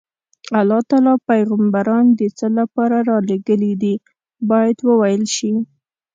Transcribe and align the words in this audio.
الله 0.59 0.81
تعالی 0.89 1.13
پیغمبران 1.29 2.05
د 2.19 2.21
څه 2.37 2.47
لپاره 2.59 2.97
رالېږلي 3.09 3.73
دي 3.81 3.95
باید 4.49 4.77
وویل 4.89 5.23
شي. 5.35 5.53